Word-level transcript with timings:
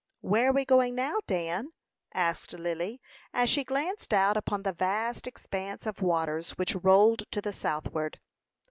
"Where 0.21 0.49
are 0.49 0.51
we 0.51 0.65
going 0.65 0.95
now, 0.95 1.19
Dan?" 1.27 1.73
asked 2.11 2.53
Lily, 2.53 2.99
as 3.35 3.51
she 3.51 3.63
glanced 3.63 4.13
out 4.15 4.35
upon 4.35 4.63
the 4.63 4.73
vast 4.73 5.27
expanse 5.27 5.85
of 5.85 6.01
waters 6.01 6.53
which 6.57 6.73
rolled 6.73 7.25
to 7.29 7.39
the 7.39 7.53
southward. 7.53 8.19